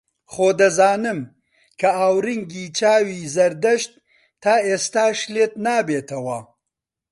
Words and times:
خۆ 0.31 0.47
دەزانم 0.59 1.19
کە 1.79 1.89
ئاورینگی 1.99 2.65
چاوی 2.77 3.29
زەردەشت 3.35 3.91
تا 4.43 4.53
ئێستاش 4.67 5.17
لێت 5.33 5.53
نابێتەوە 5.65 6.39